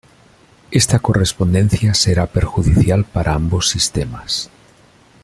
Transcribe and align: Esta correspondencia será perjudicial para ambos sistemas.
Esta 0.71 0.97
correspondencia 0.97 1.93
será 1.93 2.25
perjudicial 2.25 3.05
para 3.05 3.35
ambos 3.35 3.69
sistemas. 3.69 4.49